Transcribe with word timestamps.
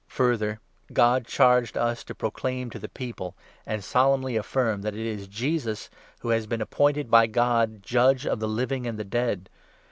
Further, 0.07 0.59
God 0.91 1.27
charged 1.27 1.77
us 1.77 2.03
to 2.05 2.15
proclaim 2.15 2.69
to 2.71 2.79
42 2.79 2.79
the 2.79 2.89
people, 2.97 3.35
and 3.67 3.83
solemnly 3.83 4.35
affirm, 4.35 4.81
that 4.81 4.95
it 4.95 5.05
is 5.05 5.27
Jesus 5.27 5.91
who 6.21 6.29
has 6.29 6.47
been 6.47 6.59
appointed 6.59 7.11
by 7.11 7.27
God 7.27 7.83
Judge 7.83 8.25
of 8.25 8.39
the 8.39 8.47
living 8.47 8.87
and 8.87 8.97
the 8.97 9.03
dead. 9.03 9.47